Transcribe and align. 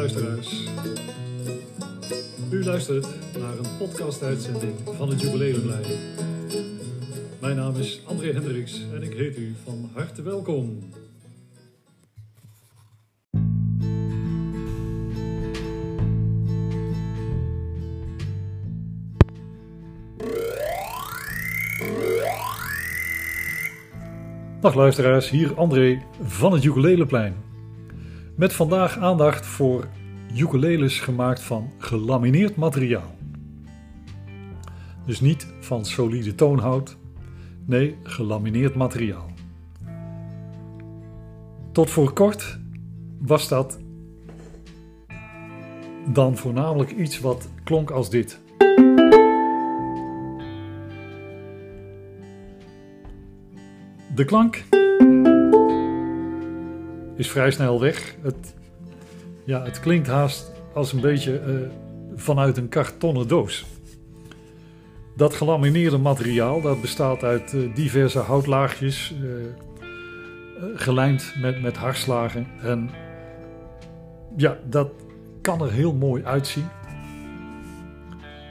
luisteraars. 0.00 0.64
U 2.50 2.64
luistert 2.64 3.06
naar 3.38 3.58
een 3.58 3.76
podcast-uitzending 3.78 4.74
van 4.96 5.08
het 5.08 5.20
Jubileumlijn. 5.20 5.84
Mijn 7.40 7.56
naam 7.56 7.76
is 7.76 8.00
André 8.06 8.32
Hendricks 8.32 8.80
en 8.94 9.02
ik 9.02 9.12
heet 9.12 9.36
u 9.36 9.54
van 9.64 9.90
harte 9.94 10.22
welkom. 10.22 10.78
Dag 24.60 24.74
luisteraars, 24.74 25.30
hier 25.30 25.54
André 25.54 26.02
van 26.22 26.52
het 26.52 26.64
Ukuleleplein. 26.64 27.49
Met 28.40 28.52
vandaag 28.52 28.98
aandacht 28.98 29.46
voor 29.46 29.88
ukuleles 30.34 31.00
gemaakt 31.00 31.42
van 31.42 31.70
gelamineerd 31.78 32.56
materiaal. 32.56 33.14
Dus 35.06 35.20
niet 35.20 35.46
van 35.60 35.84
solide 35.84 36.34
toonhout, 36.34 36.96
nee, 37.64 37.96
gelamineerd 38.02 38.74
materiaal. 38.74 39.30
Tot 41.72 41.90
voor 41.90 42.12
kort 42.12 42.58
was 43.18 43.48
dat 43.48 43.78
dan 46.06 46.36
voornamelijk 46.36 46.90
iets 46.90 47.20
wat 47.20 47.48
klonk 47.64 47.90
als 47.90 48.10
dit. 48.10 48.40
De 54.14 54.24
klank 54.24 54.64
is 57.20 57.30
vrij 57.30 57.50
snel 57.50 57.80
weg. 57.80 58.16
Het, 58.22 58.54
ja, 59.44 59.62
het 59.64 59.80
klinkt 59.80 60.06
haast 60.06 60.52
als 60.74 60.92
een 60.92 61.00
beetje 61.00 61.38
eh, 61.38 61.54
vanuit 62.14 62.56
een 62.56 62.68
kartonnen 62.68 63.28
doos. 63.28 63.66
Dat 65.16 65.34
gelamineerde 65.34 65.98
materiaal 65.98 66.60
dat 66.60 66.80
bestaat 66.80 67.22
uit 67.22 67.54
eh, 67.54 67.74
diverse 67.74 68.18
houtlaagjes, 68.18 69.14
uh, 69.22 69.30
gelijmd 70.74 71.34
met, 71.40 71.62
met 71.62 71.76
harslagen. 71.76 72.46
En 72.62 72.90
ja, 74.36 74.58
dat 74.68 74.90
kan 75.40 75.62
er 75.62 75.72
heel 75.72 75.94
mooi 75.94 76.24
uitzien. 76.24 76.68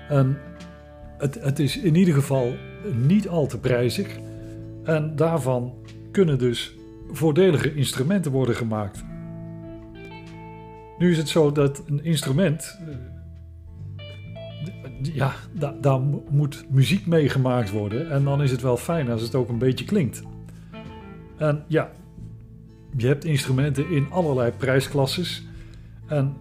En 0.09 0.37
het, 1.17 1.41
het 1.41 1.59
is 1.59 1.77
in 1.77 1.95
ieder 1.95 2.13
geval 2.13 2.53
niet 2.93 3.27
al 3.27 3.47
te 3.47 3.59
prijzig. 3.59 4.17
En 4.83 5.15
daarvan 5.15 5.73
kunnen 6.11 6.37
dus 6.37 6.78
voordelige 7.11 7.75
instrumenten 7.75 8.31
worden 8.31 8.55
gemaakt. 8.55 9.03
Nu 10.97 11.11
is 11.11 11.17
het 11.17 11.29
zo 11.29 11.51
dat 11.51 11.83
een 11.87 12.03
instrument, 12.03 12.79
ja, 15.01 15.33
da 15.53 15.75
daar 15.81 15.99
moet 16.29 16.65
muziek 16.69 17.05
mee 17.05 17.29
gemaakt 17.29 17.71
worden. 17.71 18.11
En 18.11 18.23
dan 18.23 18.41
is 18.41 18.51
het 18.51 18.61
wel 18.61 18.77
fijn 18.77 19.09
als 19.09 19.21
het 19.21 19.35
ook 19.35 19.49
een 19.49 19.57
beetje 19.57 19.85
klinkt. 19.85 20.23
En 21.37 21.63
ja, 21.67 21.91
je 22.97 23.07
hebt 23.07 23.25
instrumenten 23.25 23.89
in 23.89 24.11
allerlei 24.11 24.51
prijsklasses. 24.51 25.47
En 26.07 26.35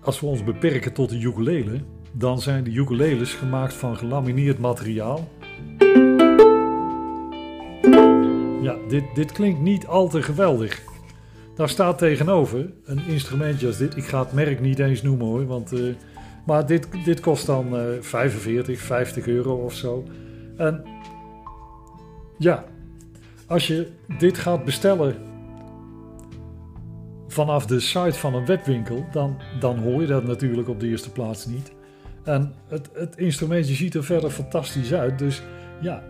als 0.00 0.20
we 0.20 0.26
ons 0.26 0.44
beperken 0.44 0.92
tot 0.92 1.10
de 1.10 1.20
ukulele, 1.20 1.80
dan 2.12 2.40
zijn 2.40 2.64
de 2.64 2.70
ukuleles 2.70 3.34
gemaakt 3.34 3.74
van 3.74 3.96
gelamineerd 3.96 4.58
materiaal 4.58 5.28
ja, 8.62 8.76
dit, 8.88 9.04
dit 9.14 9.32
klinkt 9.32 9.60
niet 9.60 9.86
al 9.86 10.08
te 10.08 10.22
geweldig. 10.22 10.82
Daar 11.54 11.68
staat 11.68 11.98
tegenover 11.98 12.72
een 12.84 13.06
instrumentje 13.06 13.66
als 13.66 13.76
dit. 13.76 13.96
Ik 13.96 14.04
ga 14.04 14.20
het 14.20 14.32
merk 14.32 14.60
niet 14.60 14.78
eens 14.78 15.02
noemen 15.02 15.26
hoor, 15.26 15.46
want, 15.46 15.72
uh, 15.72 15.94
maar 16.46 16.66
dit, 16.66 16.88
dit 17.04 17.20
kost 17.20 17.46
dan 17.46 17.76
uh, 17.76 17.82
45, 18.00 18.80
50 18.80 19.26
euro 19.26 19.54
of 19.54 19.74
zo. 19.74 20.04
En 20.56 20.84
ja, 22.38 22.64
als 23.46 23.66
je 23.66 23.88
dit 24.18 24.38
gaat 24.38 24.64
bestellen 24.64 25.14
vanaf 27.28 27.66
de 27.66 27.80
site 27.80 28.18
van 28.18 28.34
een 28.34 28.46
webwinkel, 28.46 29.04
dan, 29.12 29.36
dan 29.60 29.78
hoor 29.78 30.00
je 30.00 30.06
dat 30.06 30.24
natuurlijk 30.24 30.68
op 30.68 30.80
de 30.80 30.88
eerste 30.88 31.10
plaats 31.10 31.46
niet. 31.46 31.72
En 32.24 32.54
het, 32.68 32.90
het 32.92 33.16
instrumentje 33.16 33.74
ziet 33.74 33.94
er 33.94 34.04
verder 34.04 34.30
fantastisch 34.30 34.92
uit. 34.92 35.18
Dus 35.18 35.42
ja, 35.80 36.02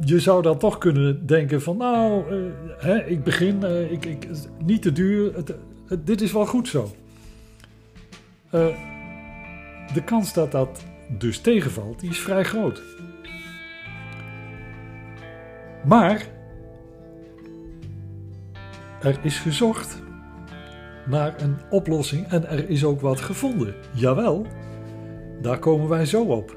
je 0.00 0.20
zou 0.20 0.42
dan 0.42 0.58
toch 0.58 0.78
kunnen 0.78 1.26
denken 1.26 1.62
van 1.62 1.76
nou, 1.76 2.34
uh, 2.34 2.50
hè, 2.78 3.04
ik 3.04 3.24
begin, 3.24 3.60
uh, 3.62 3.92
ik, 3.92 4.04
ik, 4.04 4.28
niet 4.64 4.82
te 4.82 4.92
duur, 4.92 5.34
het, 5.34 5.54
dit 6.04 6.20
is 6.20 6.32
wel 6.32 6.46
goed 6.46 6.68
zo. 6.68 6.90
Uh, 8.54 8.66
de 9.94 10.04
kans 10.04 10.32
dat 10.32 10.52
dat 10.52 10.84
dus 11.18 11.40
tegenvalt, 11.40 12.00
die 12.00 12.10
is 12.10 12.18
vrij 12.18 12.44
groot. 12.44 12.82
Maar 15.84 16.26
er 19.02 19.18
is 19.22 19.38
gezocht 19.38 20.02
naar 21.06 21.42
een 21.42 21.56
oplossing 21.70 22.26
en 22.26 22.48
er 22.48 22.68
is 22.68 22.84
ook 22.84 23.00
wat 23.00 23.20
gevonden. 23.20 23.74
Jawel, 23.94 24.46
daar 25.42 25.58
komen 25.58 25.88
wij 25.88 26.06
zo 26.06 26.22
op. 26.22 26.56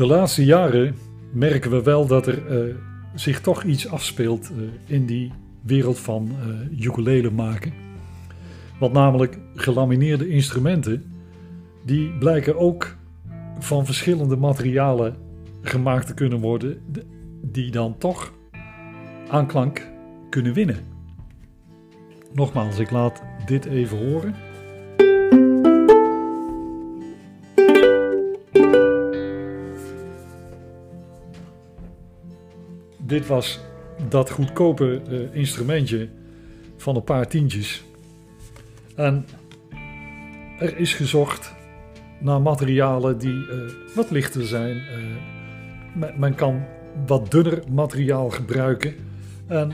De 0.00 0.06
laatste 0.06 0.44
jaren 0.44 0.94
merken 1.32 1.70
we 1.70 1.82
wel 1.82 2.06
dat 2.06 2.26
er 2.26 2.68
uh, 2.68 2.74
zich 3.14 3.40
toch 3.40 3.62
iets 3.62 3.88
afspeelt 3.88 4.50
uh, 4.50 4.68
in 4.86 5.06
die 5.06 5.32
wereld 5.62 5.98
van 5.98 6.30
uh, 6.30 6.84
ukulele 6.84 7.30
maken. 7.30 7.72
Want 8.78 8.92
namelijk 8.92 9.38
gelamineerde 9.54 10.28
instrumenten, 10.28 11.12
die 11.84 12.12
blijken 12.18 12.58
ook 12.58 12.96
van 13.58 13.86
verschillende 13.86 14.36
materialen 14.36 15.16
gemaakt 15.62 16.06
te 16.06 16.14
kunnen 16.14 16.40
worden, 16.40 16.82
die 17.42 17.70
dan 17.70 17.98
toch 17.98 18.32
aanklank 19.28 19.90
kunnen 20.30 20.52
winnen. 20.52 20.78
Nogmaals, 22.32 22.78
ik 22.78 22.90
laat 22.90 23.22
dit 23.46 23.64
even 23.64 23.98
horen. 23.98 24.34
Dit 33.10 33.26
was 33.26 33.60
dat 34.08 34.30
goedkope 34.30 35.00
uh, 35.10 35.34
instrumentje 35.34 36.08
van 36.76 36.96
een 36.96 37.04
paar 37.04 37.26
tientjes. 37.26 37.82
En 38.96 39.26
er 40.58 40.76
is 40.76 40.94
gezocht 40.94 41.54
naar 42.20 42.40
materialen 42.40 43.18
die 43.18 43.34
uh, 43.34 43.70
wat 43.94 44.10
lichter 44.10 44.46
zijn. 44.46 44.76
Uh, 45.96 46.18
men 46.18 46.34
kan 46.34 46.62
wat 47.06 47.30
dunner 47.30 47.62
materiaal 47.70 48.30
gebruiken. 48.30 48.94
En 49.46 49.72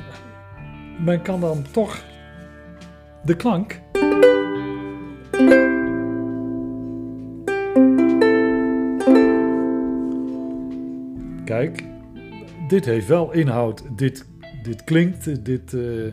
men 1.04 1.22
kan 1.22 1.40
dan 1.40 1.64
toch 1.70 2.02
de 3.24 3.36
klank. 3.36 3.80
Dit 12.68 12.84
heeft 12.84 13.06
wel 13.06 13.32
inhoud. 13.32 13.82
Dit, 13.96 14.26
dit 14.62 14.84
klinkt, 14.84 15.44
dit 15.44 15.72
uh, 15.72 16.12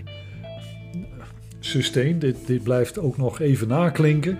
sustain, 1.60 2.20
dit, 2.20 2.48
dit 2.48 2.64
blijft 2.64 3.00
ook 3.00 3.18
nog 3.18 3.40
even 3.40 3.68
naklinken. 3.68 4.38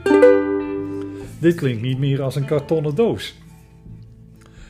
Dit 1.40 1.56
klinkt 1.56 1.82
niet 1.82 2.00
meer 2.00 2.22
als 2.22 2.36
een 2.36 2.46
kartonnen 2.46 2.96
doos. 2.96 3.42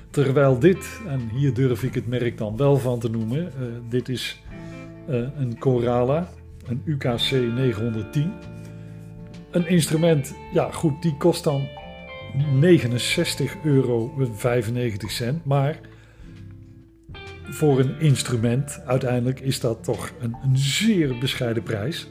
Terwijl 0.09 0.59
dit, 0.59 1.01
en 1.07 1.29
hier 1.33 1.53
durf 1.53 1.83
ik 1.83 1.93
het 1.93 2.07
merk 2.07 2.37
dan 2.37 2.57
wel 2.57 2.77
van 2.77 2.99
te 2.99 3.09
noemen, 3.09 3.37
uh, 3.37 3.65
dit 3.89 4.09
is 4.09 4.41
uh, 5.09 5.15
een 5.37 5.57
Corala, 5.59 6.29
een 6.65 6.81
UKC 6.85 7.31
910. 7.31 8.31
Een 9.51 9.67
instrument, 9.67 10.35
ja 10.53 10.71
goed, 10.71 11.01
die 11.01 11.17
kost 11.17 11.43
dan 11.43 11.67
69,95 12.61 13.61
euro, 13.63 14.13
maar 15.43 15.79
voor 17.53 17.79
een 17.79 18.00
instrument 18.00 18.81
uiteindelijk 18.85 19.39
is 19.39 19.59
dat 19.59 19.83
toch 19.83 20.11
een, 20.19 20.35
een 20.44 20.57
zeer 20.57 21.17
bescheiden 21.17 21.63
prijs. 21.63 22.07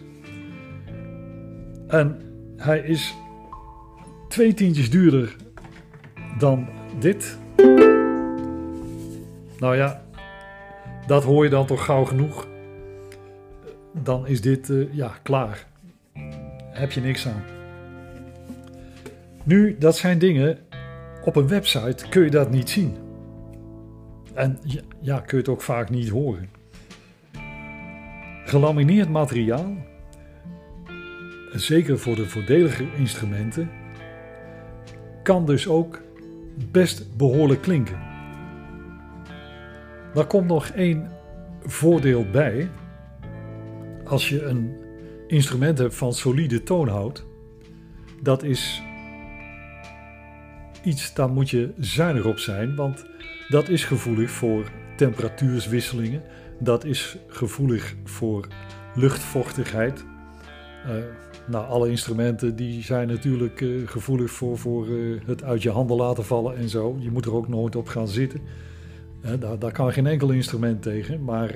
En 1.89 2.21
hij 2.57 2.79
is 2.79 3.15
twee 4.29 4.55
tientjes 4.55 4.91
duurder 4.91 5.37
dan 6.39 6.69
dit. 6.99 7.39
Nou 9.59 9.77
ja, 9.77 10.03
dat 11.07 11.25
hoor 11.25 11.45
je 11.45 11.51
dan 11.51 11.67
toch 11.67 11.85
gauw 11.85 12.05
genoeg. 12.05 12.49
Dan 14.03 14.27
is 14.27 14.41
dit 14.41 14.69
uh, 14.69 14.95
ja, 14.95 15.13
klaar. 15.23 15.67
Heb 16.71 16.93
je 16.93 17.01
niks 17.01 17.27
aan. 17.27 17.43
Nu, 19.45 19.77
dat 19.79 19.97
zijn 19.97 20.19
dingen. 20.19 20.59
Op 21.25 21.37
een 21.37 21.49
website 21.49 22.09
kun 22.09 22.25
je 22.25 22.31
dat 22.31 22.51
niet 22.51 22.71
zien. 22.71 22.97
En 24.35 24.59
ja, 25.01 25.19
kun 25.19 25.37
je 25.39 25.43
het 25.43 25.49
ook 25.49 25.63
vaak 25.63 25.91
niet 25.91 26.09
horen. 26.09 26.51
Gelamineerd 28.45 29.09
materiaal, 29.09 29.77
zeker 31.53 31.99
voor 31.99 32.17
de 32.17 32.27
voordelige 32.27 32.87
instrumenten, 32.97 33.71
kan 35.23 35.47
dus 35.47 35.69
ook 35.69 36.01
best 36.71 37.17
behoorlijk 37.17 37.63
klinken. 37.63 37.99
Daar 40.15 40.27
komt 40.27 40.47
nog 40.47 40.67
één 40.67 41.11
voordeel 41.63 42.31
bij. 42.31 42.69
Als 44.05 44.29
je 44.29 44.45
een 44.45 44.77
instrument 45.27 45.79
hebt 45.79 45.95
van 45.95 46.13
solide 46.13 46.63
toonhout, 46.63 47.25
dat 48.23 48.43
is 48.43 48.83
iets, 50.85 51.15
daar 51.15 51.31
moet 51.31 51.51
je 51.51 51.73
zuinig 51.79 52.25
op 52.25 52.39
zijn, 52.39 52.77
want 52.77 53.05
dat 53.49 53.69
is 53.69 53.85
gevoelig 53.85 54.31
voor 54.31 54.71
temperatuurswisselingen. 54.97 56.23
Dat 56.59 56.85
is 56.85 57.17
gevoelig 57.27 57.95
voor 58.05 58.47
luchtvochtigheid. 58.95 60.05
Uh, 60.87 60.93
nou, 61.47 61.67
alle 61.67 61.91
instrumenten 61.91 62.57
die 62.57 62.83
zijn 62.83 63.09
natuurlijk 63.09 63.61
uh, 63.61 63.89
gevoelig 63.89 64.31
voor, 64.31 64.59
voor 64.59 64.89
uh, 64.89 65.21
het 65.27 65.43
uit 65.43 65.63
je 65.63 65.71
handen 65.71 65.97
laten 65.97 66.25
vallen 66.25 66.57
en 66.57 66.69
zo. 66.69 66.97
Je 66.99 67.11
moet 67.11 67.25
er 67.25 67.35
ook 67.35 67.49
nooit 67.49 67.77
op 67.77 67.89
gaan 67.89 68.09
zitten. 68.09 68.41
daar, 69.39 69.59
daar 69.59 69.73
kan 69.73 69.93
geen 69.93 70.07
enkel 70.07 70.31
instrument 70.31 70.83
tegen, 70.83 71.25
maar 71.25 71.55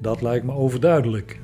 dat 0.00 0.22
lijkt 0.22 0.44
me 0.44 0.52
overduidelijk. 0.52 1.40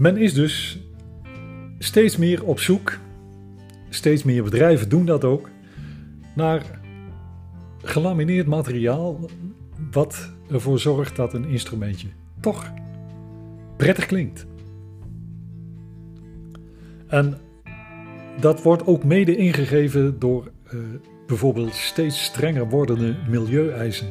Men 0.00 0.16
is 0.16 0.34
dus 0.34 0.78
steeds 1.78 2.16
meer 2.16 2.44
op 2.44 2.60
zoek, 2.60 2.98
steeds 3.88 4.22
meer 4.22 4.42
bedrijven 4.42 4.88
doen 4.88 5.06
dat 5.06 5.24
ook, 5.24 5.48
naar 6.34 6.80
gelamineerd 7.82 8.46
materiaal 8.46 9.30
wat 9.90 10.32
ervoor 10.50 10.78
zorgt 10.78 11.16
dat 11.16 11.34
een 11.34 11.44
instrumentje 11.44 12.08
toch 12.40 12.72
prettig 13.76 14.06
klinkt. 14.06 14.46
En 17.06 17.38
dat 18.40 18.62
wordt 18.62 18.86
ook 18.86 19.04
mede 19.04 19.36
ingegeven 19.36 20.18
door 20.18 20.50
uh, 20.74 20.80
bijvoorbeeld 21.26 21.74
steeds 21.74 22.24
strenger 22.24 22.68
wordende 22.68 23.16
milieueisen. 23.28 24.08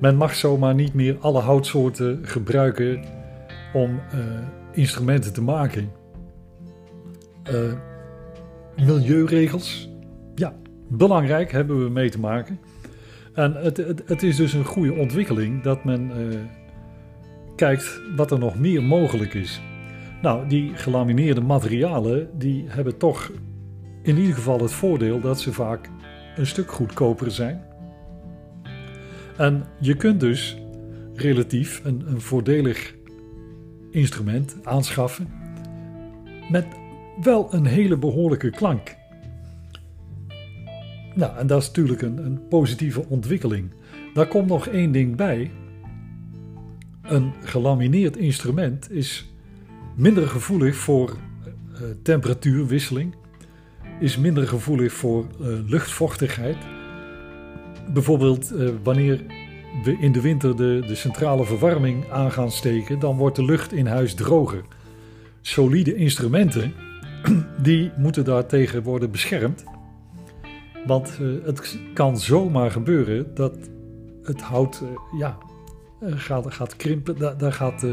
Men 0.00 0.16
mag 0.16 0.34
zomaar 0.34 0.74
niet 0.74 0.94
meer 0.94 1.16
alle 1.18 1.40
houtsoorten 1.40 2.18
gebruiken 2.22 3.04
om 3.72 3.90
uh, 4.14 4.20
instrumenten 4.74 5.32
te 5.32 5.42
maken. 5.42 5.90
Uh, 7.52 7.72
milieuregels, 8.76 9.90
ja, 10.34 10.54
belangrijk 10.88 11.52
hebben 11.52 11.84
we 11.84 11.90
mee 11.90 12.10
te 12.10 12.20
maken. 12.20 12.58
En 13.34 13.54
het, 13.54 13.76
het, 13.76 14.02
het 14.06 14.22
is 14.22 14.36
dus 14.36 14.52
een 14.52 14.64
goede 14.64 14.92
ontwikkeling 14.92 15.62
dat 15.62 15.84
men 15.84 16.10
uh, 16.16 16.38
kijkt 17.56 18.00
wat 18.16 18.30
er 18.30 18.38
nog 18.38 18.58
meer 18.58 18.82
mogelijk 18.82 19.34
is. 19.34 19.60
Nou, 20.22 20.48
die 20.48 20.74
gelamineerde 20.74 21.40
materialen, 21.40 22.28
die 22.38 22.64
hebben 22.68 22.96
toch 22.96 23.30
in 24.02 24.16
ieder 24.16 24.34
geval 24.34 24.60
het 24.60 24.72
voordeel 24.72 25.20
dat 25.20 25.40
ze 25.40 25.52
vaak 25.52 25.90
een 26.36 26.46
stuk 26.46 26.70
goedkoper 26.70 27.30
zijn. 27.30 27.62
En 29.36 29.64
je 29.80 29.96
kunt 29.96 30.20
dus 30.20 30.58
relatief 31.14 31.80
een, 31.84 32.02
een 32.06 32.20
voordelig 32.20 32.94
instrument 33.94 34.56
aanschaffen 34.62 35.28
met 36.50 36.66
wel 37.22 37.54
een 37.54 37.66
hele 37.66 37.96
behoorlijke 37.96 38.50
klank. 38.50 38.96
Nou, 41.14 41.36
en 41.38 41.46
dat 41.46 41.62
is 41.62 41.66
natuurlijk 41.66 42.02
een, 42.02 42.18
een 42.18 42.48
positieve 42.48 43.04
ontwikkeling. 43.08 43.70
Daar 44.14 44.26
komt 44.26 44.48
nog 44.48 44.66
één 44.66 44.92
ding 44.92 45.16
bij. 45.16 45.50
Een 47.02 47.32
gelamineerd 47.42 48.16
instrument 48.16 48.90
is 48.90 49.32
minder 49.96 50.28
gevoelig 50.28 50.76
voor 50.76 51.16
uh, 51.72 51.80
temperatuurwisseling, 52.02 53.14
is 54.00 54.16
minder 54.16 54.48
gevoelig 54.48 54.92
voor 54.92 55.26
uh, 55.40 55.46
luchtvochtigheid. 55.66 56.56
Bijvoorbeeld 57.92 58.54
wanneer 58.82 59.20
we 59.82 59.96
in 59.98 60.12
de 60.12 60.20
winter 60.20 60.56
de, 60.56 60.82
de 60.86 60.94
centrale 60.94 61.44
verwarming 61.44 62.10
aan 62.10 62.32
gaan 62.32 62.50
steken, 62.50 62.98
dan 62.98 63.16
wordt 63.16 63.36
de 63.36 63.44
lucht 63.44 63.72
in 63.72 63.86
huis 63.86 64.14
droger. 64.14 64.62
Solide 65.40 65.94
instrumenten, 65.94 66.72
die 67.62 67.92
moeten 67.96 68.24
daartegen 68.24 68.82
worden 68.82 69.10
beschermd. 69.10 69.64
Want 70.86 71.18
uh, 71.20 71.44
het 71.44 71.78
kan 71.94 72.18
zomaar 72.18 72.70
gebeuren 72.70 73.34
dat 73.34 73.56
het 74.22 74.40
hout 74.40 74.82
uh, 74.82 74.88
ja, 75.18 75.38
eh, 76.00 76.12
gaat, 76.14 76.52
gaat 76.54 76.76
krimpen. 76.76 77.38
Daar, 77.38 77.52
gaat, 77.52 77.86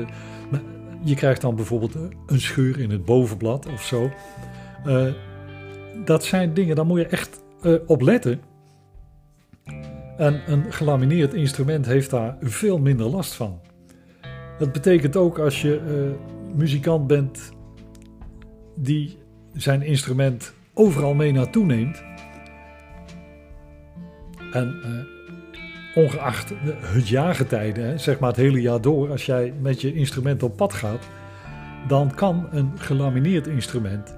je 1.04 1.16
krijgt 1.16 1.42
dan 1.42 1.56
bijvoorbeeld 1.56 1.96
een 2.26 2.42
scheur 2.42 2.80
in 2.80 2.90
het 2.90 3.06
bovenblad 3.06 3.68
of 3.74 3.84
zo. 3.84 4.10
dat 6.06 6.24
zijn 6.24 6.54
dingen, 6.54 6.76
daar 6.76 6.86
moet 6.86 7.00
je 7.00 7.06
echt 7.06 7.44
op 7.86 8.02
letten. 8.02 8.42
En 10.22 10.42
een 10.48 10.74
gelamineerd 10.74 11.34
instrument 11.34 11.86
heeft 11.86 12.10
daar 12.10 12.38
veel 12.42 12.78
minder 12.78 13.06
last 13.06 13.34
van. 13.34 13.60
Dat 14.58 14.72
betekent 14.72 15.16
ook 15.16 15.40
als 15.40 15.62
je 15.62 15.82
uh, 15.88 16.56
muzikant 16.56 17.08
bent 17.08 17.52
die 18.76 19.18
zijn 19.54 19.82
instrument 19.82 20.54
overal 20.74 21.14
mee 21.14 21.32
naartoe 21.32 21.66
neemt. 21.66 22.04
En 24.52 24.76
uh, 24.86 26.04
ongeacht 26.04 26.54
het 26.82 27.08
jaargetijde, 27.08 27.98
zeg 27.98 28.20
maar 28.20 28.30
het 28.30 28.38
hele 28.38 28.62
jaar 28.62 28.82
door, 28.82 29.10
als 29.10 29.26
jij 29.26 29.54
met 29.62 29.82
je 29.82 29.94
instrument 29.94 30.44
op 30.44 30.58
pad 30.58 30.74
gaat, 30.74 31.10
dan 31.88 32.16
kan 32.16 32.48
een 32.52 32.72
gelamineerd 32.76 33.48
instrument 33.48 34.18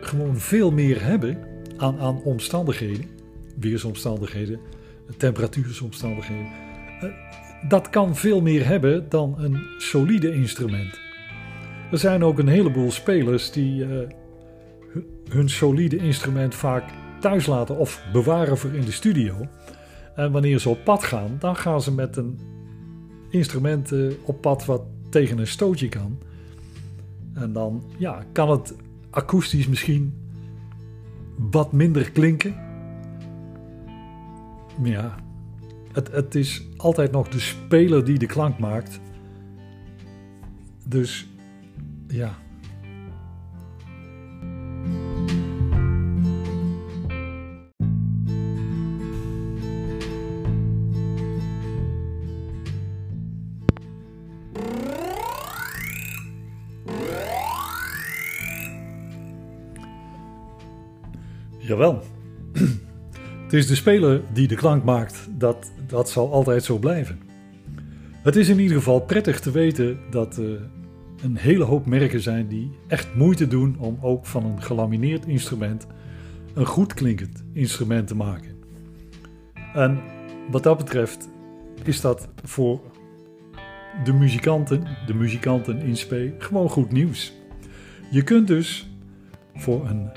gewoon 0.00 0.36
veel 0.36 0.70
meer 0.70 1.04
hebben 1.04 1.38
aan, 1.76 1.98
aan 1.98 2.22
omstandigheden 2.22 3.17
weersomstandigheden, 3.60 4.60
temperatuursomstandigheden. 5.16 6.46
Eh, 7.00 7.08
dat 7.68 7.90
kan 7.90 8.16
veel 8.16 8.40
meer 8.40 8.66
hebben 8.66 9.08
dan 9.08 9.34
een 9.38 9.58
solide 9.78 10.34
instrument. 10.34 11.00
Er 11.90 11.98
zijn 11.98 12.24
ook 12.24 12.38
een 12.38 12.48
heleboel 12.48 12.90
spelers 12.90 13.50
die 13.50 13.86
uh, 13.86 13.98
hun 15.28 15.48
solide 15.48 15.96
instrument 15.96 16.54
vaak 16.54 16.84
thuis 17.20 17.46
laten 17.46 17.78
of 17.78 18.02
bewaren 18.12 18.58
voor 18.58 18.74
in 18.74 18.84
de 18.84 18.92
studio. 18.92 19.46
En 20.14 20.32
wanneer 20.32 20.58
ze 20.58 20.68
op 20.68 20.84
pad 20.84 21.04
gaan, 21.04 21.36
dan 21.38 21.56
gaan 21.56 21.82
ze 21.82 21.92
met 21.92 22.16
een 22.16 22.38
instrument 23.30 23.92
uh, 23.92 24.12
op 24.22 24.40
pad 24.40 24.64
wat 24.64 24.82
tegen 25.08 25.38
een 25.38 25.46
stootje 25.46 25.88
kan. 25.88 26.18
En 27.34 27.52
dan 27.52 27.84
ja, 27.96 28.22
kan 28.32 28.50
het 28.50 28.74
akoestisch 29.10 29.68
misschien 29.68 30.14
wat 31.36 31.72
minder 31.72 32.10
klinken 32.10 32.67
ja, 34.82 35.14
het, 35.92 36.12
het 36.12 36.34
is 36.34 36.66
altijd 36.76 37.12
nog 37.12 37.28
de 37.28 37.40
speler 37.40 38.04
die 38.04 38.18
de 38.18 38.26
klank 38.26 38.58
maakt. 38.58 39.00
Dus 40.84 41.28
ja. 42.06 42.38
Jawel. 61.58 62.02
Het 63.48 63.56
is 63.56 63.66
de 63.66 63.74
speler 63.74 64.22
die 64.32 64.48
de 64.48 64.54
klank 64.54 64.84
maakt, 64.84 65.28
dat, 65.30 65.72
dat 65.86 66.10
zal 66.10 66.32
altijd 66.32 66.64
zo 66.64 66.78
blijven. 66.78 67.20
Het 68.22 68.36
is 68.36 68.48
in 68.48 68.58
ieder 68.58 68.76
geval 68.76 69.00
prettig 69.00 69.40
te 69.40 69.50
weten 69.50 69.98
dat 70.10 70.36
er 70.36 70.60
een 71.22 71.36
hele 71.36 71.64
hoop 71.64 71.86
merken 71.86 72.20
zijn 72.20 72.48
die 72.48 72.70
echt 72.86 73.14
moeite 73.14 73.48
doen 73.48 73.76
om 73.78 73.98
ook 74.00 74.26
van 74.26 74.44
een 74.44 74.62
gelamineerd 74.62 75.26
instrument 75.26 75.86
een 76.54 76.66
goed 76.66 76.94
klinkend 76.94 77.44
instrument 77.52 78.06
te 78.06 78.16
maken. 78.16 78.50
En 79.74 80.00
wat 80.50 80.62
dat 80.62 80.76
betreft 80.76 81.28
is 81.84 82.00
dat 82.00 82.28
voor 82.44 82.80
de 84.04 84.12
muzikanten, 84.12 84.84
de 85.06 85.14
muzikanten 85.14 85.80
in 85.80 85.96
spe, 85.96 86.34
gewoon 86.38 86.68
goed 86.68 86.92
nieuws. 86.92 87.32
Je 88.10 88.22
kunt 88.22 88.46
dus 88.46 88.90
voor 89.54 89.86
een 89.86 90.10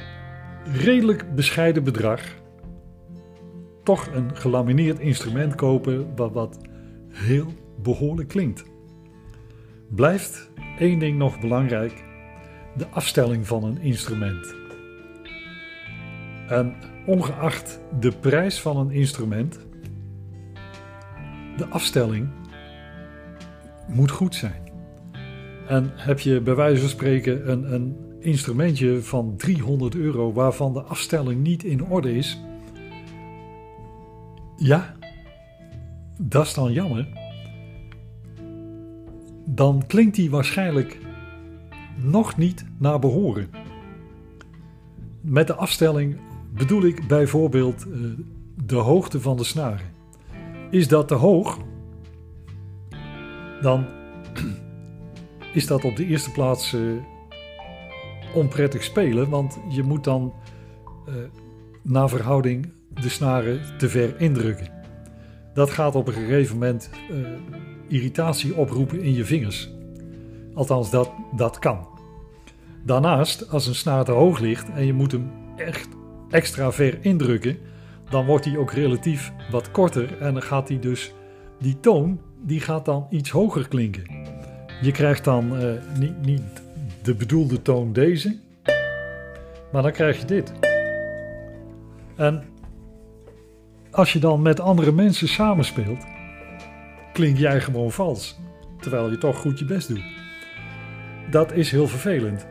redelijk 0.73 1.35
bescheiden 1.35 1.83
bedrag 1.83 2.39
toch 3.83 4.07
een 4.13 4.35
gelamineerd 4.35 4.99
instrument 4.99 5.55
kopen 5.55 6.15
wat, 6.15 6.31
wat 6.33 6.59
heel 7.09 7.53
behoorlijk 7.81 8.27
klinkt. 8.27 8.63
Blijft 9.89 10.51
één 10.79 10.99
ding 10.99 11.17
nog 11.17 11.39
belangrijk: 11.39 12.03
de 12.77 12.87
afstelling 12.87 13.47
van 13.47 13.63
een 13.63 13.81
instrument. 13.81 14.55
En 16.47 16.75
ongeacht 17.05 17.79
de 17.99 18.11
prijs 18.11 18.61
van 18.61 18.77
een 18.77 18.91
instrument, 18.91 19.59
de 21.57 21.67
afstelling 21.67 22.29
moet 23.87 24.11
goed 24.11 24.35
zijn. 24.35 24.69
En 25.67 25.91
heb 25.95 26.19
je 26.19 26.41
bij 26.41 26.55
wijze 26.55 26.81
van 26.81 26.89
spreken 26.89 27.51
een, 27.51 27.73
een 27.73 27.95
instrumentje 28.19 29.01
van 29.01 29.35
300 29.37 29.95
euro 29.95 30.33
waarvan 30.33 30.73
de 30.73 30.81
afstelling 30.81 31.43
niet 31.43 31.63
in 31.63 31.85
orde 31.85 32.15
is, 32.15 32.41
ja, 34.61 34.95
dat 36.17 36.45
is 36.45 36.53
dan 36.53 36.71
jammer. 36.71 37.07
Dan 39.45 39.83
klinkt 39.87 40.15
die 40.15 40.29
waarschijnlijk 40.29 40.99
nog 41.97 42.37
niet 42.37 42.65
naar 42.77 42.99
behoren. 42.99 43.49
Met 45.21 45.47
de 45.47 45.55
afstelling 45.55 46.17
bedoel 46.53 46.83
ik 46.83 47.07
bijvoorbeeld 47.07 47.85
eh, 47.91 47.99
de 48.65 48.75
hoogte 48.75 49.21
van 49.21 49.37
de 49.37 49.43
snaren. 49.43 49.93
Is 50.69 50.87
dat 50.87 51.07
te 51.07 51.13
hoog, 51.13 51.57
dan 53.61 53.85
is 55.53 55.67
dat 55.67 55.83
op 55.83 55.95
de 55.95 56.05
eerste 56.05 56.31
plaats 56.31 56.73
uh, 56.73 57.03
onprettig 58.33 58.83
spelen, 58.83 59.29
want 59.29 59.59
je 59.69 59.83
moet 59.83 60.03
dan 60.03 60.33
uh, 61.07 61.15
naar 61.81 62.09
verhouding 62.09 62.71
de 62.93 63.09
snaren 63.09 63.61
te 63.77 63.89
ver 63.89 64.13
indrukken. 64.17 64.67
Dat 65.53 65.69
gaat 65.69 65.95
op 65.95 66.07
een 66.07 66.13
gegeven 66.13 66.53
moment 66.53 66.89
uh, 67.11 67.27
irritatie 67.87 68.55
oproepen 68.55 69.01
in 69.01 69.13
je 69.13 69.25
vingers. 69.25 69.69
Althans, 70.53 70.89
dat, 70.89 71.11
dat 71.35 71.59
kan. 71.59 71.87
Daarnaast, 72.85 73.49
als 73.49 73.67
een 73.67 73.75
snaar 73.75 74.03
te 74.03 74.11
hoog 74.11 74.39
ligt 74.39 74.69
en 74.69 74.85
je 74.85 74.93
moet 74.93 75.11
hem 75.11 75.31
echt 75.55 75.87
extra 76.29 76.71
ver 76.71 76.97
indrukken, 77.01 77.57
dan 78.09 78.25
wordt 78.25 78.45
hij 78.45 78.57
ook 78.57 78.71
relatief 78.71 79.31
wat 79.51 79.71
korter 79.71 80.17
en 80.21 80.33
dan 80.33 80.43
gaat 80.43 80.67
hij 80.67 80.79
dus 80.79 81.13
die 81.59 81.79
toon 81.79 82.21
die 82.41 82.59
gaat 82.59 82.85
dan 82.85 83.07
iets 83.09 83.29
hoger 83.29 83.67
klinken. 83.67 84.03
Je 84.81 84.91
krijgt 84.91 85.23
dan 85.23 85.61
uh, 85.61 85.71
niet, 85.99 86.25
niet 86.25 86.41
de 87.01 87.15
bedoelde 87.15 87.61
toon 87.61 87.93
deze, 87.93 88.39
maar 89.71 89.81
dan 89.81 89.91
krijg 89.91 90.19
je 90.19 90.25
dit. 90.25 90.53
En 92.15 92.43
als 93.91 94.13
je 94.13 94.19
dan 94.19 94.41
met 94.41 94.59
andere 94.59 94.91
mensen 94.91 95.27
samenspeelt, 95.27 96.05
klink 97.13 97.37
jij 97.37 97.61
gewoon 97.61 97.91
vals, 97.91 98.39
terwijl 98.79 99.11
je 99.11 99.17
toch 99.17 99.37
goed 99.37 99.59
je 99.59 99.65
best 99.65 99.87
doet. 99.87 100.03
Dat 101.29 101.53
is 101.53 101.71
heel 101.71 101.87
vervelend. 101.87 102.47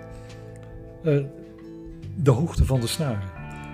Uh, 1.03 1.25
de 2.15 2.31
hoogte 2.31 2.65
van 2.65 2.81
de 2.81 2.87
snaren. 2.87 3.29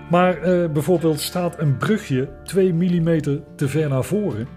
Maar 0.09 0.47
uh, 0.47 0.69
bijvoorbeeld 0.69 1.19
staat 1.19 1.59
een 1.59 1.77
brugje 1.77 2.29
2 2.43 2.73
mm 2.73 3.21
te 3.55 3.67
ver 3.67 3.89
naar 3.89 4.03
voren 4.03 4.47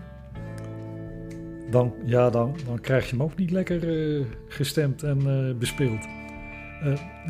dan, 1.71 1.95
ja, 2.05 2.31
dan, 2.31 2.57
dan 2.67 2.81
krijg 2.81 3.05
je 3.05 3.17
hem 3.17 3.23
ook 3.23 3.37
niet 3.37 3.51
lekker 3.51 3.85
uh, 3.85 4.25
gestemd 4.49 5.03
en 5.03 5.57
bespeeld. 5.59 6.07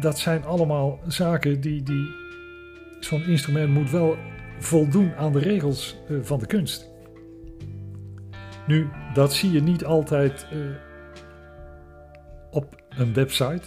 Dat 0.00 0.18
zijn 0.18 0.44
allemaal 0.44 1.00
zaken 1.06 1.60
die, 1.60 1.82
die 1.82 2.08
zo'n 3.00 3.22
instrument 3.22 3.70
moet 3.70 3.90
wel 3.90 4.16
voldoen 4.60 5.14
aan 5.16 5.32
de 5.32 5.38
regels 5.38 5.98
van 6.22 6.38
de 6.38 6.46
kunst. 6.46 6.90
Nu, 8.66 8.88
dat 9.14 9.32
zie 9.32 9.50
je 9.50 9.62
niet 9.62 9.84
altijd 9.84 10.46
op 12.50 12.82
een 12.88 13.14
website, 13.14 13.62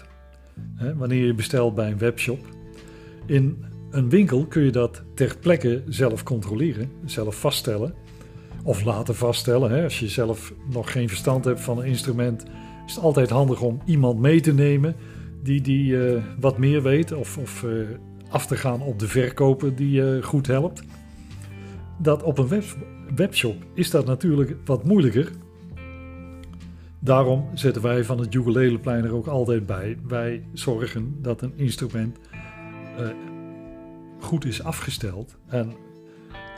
hè, 0.76 0.96
wanneer 0.96 1.26
je 1.26 1.34
bestelt 1.34 1.76
bij 1.76 1.92
een 1.92 1.98
webshop. 1.98 2.40
In 3.26 3.66
een 3.92 4.10
winkel 4.10 4.46
kun 4.46 4.64
je 4.64 4.72
dat 4.72 5.04
ter 5.16 5.38
plekke 5.40 5.84
zelf 5.88 6.24
controleren, 6.24 6.92
zelf 7.06 7.40
vaststellen. 7.40 7.94
Of 8.64 8.84
laten 8.84 9.16
vaststellen. 9.16 9.72
Hè? 9.72 9.84
Als 9.84 10.00
je 10.00 10.08
zelf 10.08 10.54
nog 10.70 10.92
geen 10.92 11.08
verstand 11.08 11.46
hebt 11.46 11.62
van 11.62 11.80
een 11.80 11.86
instrument, 11.86 12.44
is 12.86 12.96
het 12.96 13.04
altijd 13.04 13.30
handig 13.30 13.62
om 13.62 13.82
iemand 13.86 14.20
mee 14.20 14.42
te 14.42 14.54
nemen 14.54 14.96
die, 15.44 15.62
die 15.62 15.92
uh, 15.92 16.24
wat 16.40 16.58
meer 16.58 16.82
weet. 16.82 17.12
Of, 17.12 17.38
of 17.38 17.66
af 18.34 18.46
te 18.46 18.56
gaan 18.56 18.82
op 18.82 19.00
de 19.00 19.08
verkoper 19.08 19.76
die 19.76 19.92
je 19.92 20.18
uh, 20.18 20.24
goed 20.24 20.48
helpt. 20.48 20.84
Dat 21.98 22.24
op 22.24 22.38
een 22.38 22.48
web, 22.48 22.64
webshop 23.16 23.56
is 23.74 23.90
dat 23.90 24.06
natuurlijk 24.06 24.56
wat 24.66 24.84
moeilijker. 24.84 25.32
Daarom 27.00 27.50
zetten 27.54 27.82
wij 27.82 28.04
van 28.04 28.20
het 28.20 28.34
Ukulele 28.34 28.80
er 28.84 29.14
ook 29.14 29.28
altijd 29.28 29.66
bij. 29.66 29.98
Wij 30.08 30.46
zorgen 30.54 31.16
dat 31.22 31.42
een 31.42 31.54
instrument 31.56 32.18
goed 34.20 34.46
is 34.46 34.64
afgesteld. 34.64 35.36
En 35.48 35.74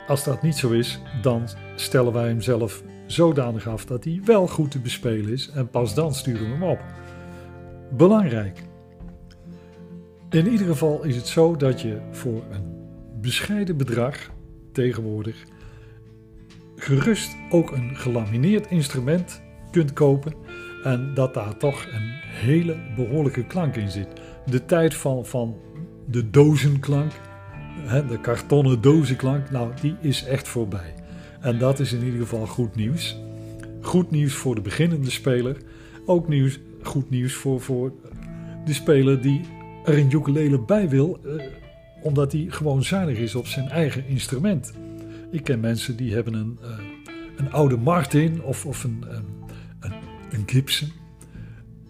als 0.06 0.24
dat 0.24 0.42
niet 0.42 0.56
zo 0.56 0.70
is, 0.70 1.00
dan 1.22 1.48
stellen 1.76 2.12
wij 2.12 2.28
hem 2.28 2.40
zelf 2.40 2.82
zodanig 3.06 3.68
af 3.68 3.84
dat 3.84 4.04
hij 4.04 4.20
wel 4.24 4.46
goed 4.46 4.70
te 4.70 4.78
bespelen 4.78 5.32
is 5.32 5.50
en 5.50 5.68
pas 5.68 5.94
dan 5.94 6.14
sturen 6.14 6.46
we 6.46 6.52
hem 6.52 6.62
op. 6.62 6.80
Belangrijk. 7.96 8.62
In 10.30 10.48
ieder 10.48 10.66
geval 10.66 11.04
is 11.04 11.16
het 11.16 11.26
zo 11.26 11.56
dat 11.56 11.80
je 11.80 11.98
voor 12.10 12.42
een 12.50 12.74
bescheiden 13.20 13.76
bedrag 13.76 14.30
tegenwoordig 14.72 15.44
gerust 16.76 17.36
ook 17.50 17.70
een 17.70 17.96
gelamineerd 17.96 18.70
instrument 18.70 19.42
kunt 19.70 19.92
kopen 19.92 20.34
en 20.82 21.14
dat 21.14 21.34
daar 21.34 21.56
toch 21.56 21.86
een 21.92 22.10
hele 22.22 22.76
behoorlijke 22.96 23.44
klank 23.44 23.76
in 23.76 23.90
zit. 23.90 24.08
De 24.46 24.64
tijd 24.64 24.94
van, 24.94 25.26
van 25.26 25.56
de 26.06 26.30
dozenklank 26.30 27.12
de 28.08 28.20
kartonnen 28.20 28.80
dozenklank, 28.80 29.50
nou 29.50 29.72
die 29.80 29.96
is 30.00 30.24
echt 30.24 30.48
voorbij. 30.48 30.94
En 31.40 31.58
dat 31.58 31.80
is 31.80 31.92
in 31.92 32.04
ieder 32.04 32.20
geval 32.20 32.46
goed 32.46 32.74
nieuws. 32.74 33.16
Goed 33.80 34.10
nieuws 34.10 34.34
voor 34.34 34.54
de 34.54 34.60
beginnende 34.60 35.10
speler. 35.10 35.56
Ook 36.06 36.28
nieuws, 36.28 36.58
goed 36.82 37.10
nieuws 37.10 37.32
voor, 37.32 37.60
voor 37.60 37.92
de 38.64 38.72
speler 38.72 39.20
die 39.20 39.40
er 39.86 39.98
een 39.98 40.10
ukulele 40.10 40.60
bij 40.60 40.88
wil, 40.88 41.18
eh, 41.24 41.46
omdat 42.02 42.32
hij 42.32 42.46
gewoon 42.48 42.82
zuinig 42.82 43.18
is 43.18 43.34
op 43.34 43.46
zijn 43.46 43.68
eigen 43.68 44.06
instrument. 44.06 44.72
Ik 45.30 45.44
ken 45.44 45.60
mensen 45.60 45.96
die 45.96 46.14
hebben 46.14 46.34
een, 46.34 46.58
uh, 46.62 46.68
een 47.36 47.52
oude 47.52 47.76
Martin 47.76 48.42
of, 48.42 48.66
of 48.66 48.84
een, 48.84 49.04
een, 49.08 49.24
een, 49.80 49.92
een 50.30 50.42
Gibson. 50.46 50.88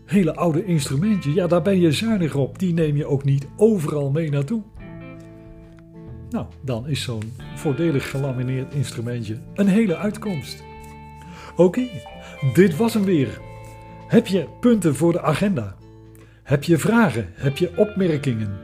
Hele 0.05 0.35
oude 0.35 0.65
instrumentje, 0.65 1.35
ja 1.35 1.47
daar 1.47 1.62
ben 1.62 1.81
je 1.81 1.93
zuinig 1.93 2.35
op. 2.35 2.59
Die 2.59 2.73
neem 2.73 2.97
je 2.97 3.07
ook 3.07 3.25
niet 3.25 3.47
overal 3.57 4.11
mee 4.11 4.31
naartoe. 4.31 4.62
Nou, 6.31 6.47
dan 6.65 6.88
is 6.88 7.03
zo'n 7.03 7.33
voordelig 7.55 8.11
gelamineerd 8.11 8.75
instrumentje 8.75 9.38
een 9.55 9.69
hele 9.69 9.97
uitkomst. 9.97 10.62
Oké, 11.57 11.88
dit 12.55 12.76
was 12.76 12.95
hem 12.95 13.05
weer. 13.05 13.41
Heb 14.07 14.26
je 14.26 14.47
punten 14.61 14.95
voor 14.95 15.12
de 15.12 15.23
agenda? 15.23 15.76
Heb 16.47 16.65
je 16.65 16.79
vragen? 16.79 17.29
Heb 17.35 17.57
je 17.57 17.71
opmerkingen? 17.76 18.59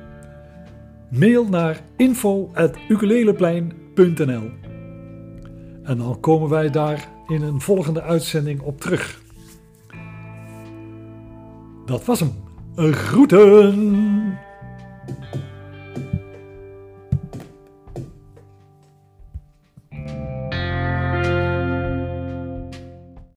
Mail 1.09 1.49
naar 1.49 1.81
info.ukuleleplein.nl 1.97 4.51
En 5.83 5.99
dan 5.99 6.21
komen 6.21 6.49
wij 6.49 6.71
daar 6.71 7.09
in 7.27 7.43
een 7.43 7.61
volgende 7.61 8.03
uitzending 8.03 8.61
op 8.61 8.81
terug. 8.81 9.21
Dat 11.87 12.05
was 12.05 12.21
hem. 12.21 12.33
Groeten! 12.93 14.39